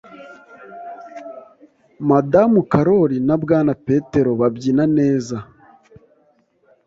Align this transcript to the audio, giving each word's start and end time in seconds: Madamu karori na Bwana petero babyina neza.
Madamu 2.09 2.59
karori 2.71 3.17
na 3.27 3.35
Bwana 3.41 3.73
petero 3.85 4.31
babyina 4.39 4.83
neza. 4.97 5.37